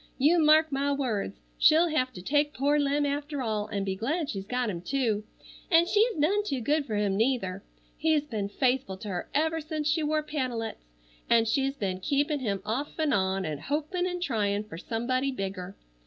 You 0.17 0.39
mark 0.43 0.71
my 0.71 0.91
words, 0.91 1.37
she'll 1.59 1.89
hev 1.89 2.11
to 2.13 2.23
take 2.23 2.55
poor 2.55 2.79
Lem 2.79 3.05
after 3.05 3.43
all, 3.43 3.69
an' 3.71 3.83
be 3.83 3.95
glad 3.95 4.31
she's 4.31 4.47
got 4.47 4.67
him, 4.67 4.81
too,—and 4.81 5.87
she's 5.87 6.17
none 6.17 6.43
too 6.43 6.59
good 6.59 6.87
for 6.87 6.95
him 6.95 7.15
neither. 7.15 7.61
He's 7.97 8.23
ben 8.23 8.49
faithful 8.49 8.97
to 8.97 9.09
her 9.09 9.29
ever 9.35 9.61
since 9.61 9.87
she 9.87 10.01
wore 10.01 10.23
pantalets, 10.23 10.83
an' 11.29 11.45
she's 11.45 11.75
ben 11.75 11.99
keepin' 11.99 12.39
him 12.39 12.63
off'n 12.65 13.13
on 13.13 13.45
an' 13.45 13.59
hopin' 13.59 14.07
an' 14.07 14.21
tryin' 14.21 14.63
fer 14.63 14.79
somebody 14.79 15.29
bigger. 15.31 15.75